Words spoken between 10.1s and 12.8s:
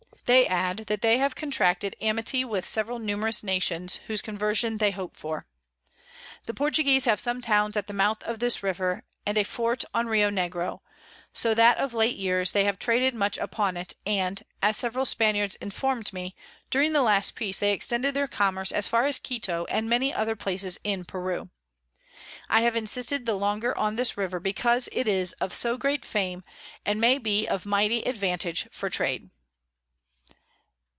Negro; so that of late years they have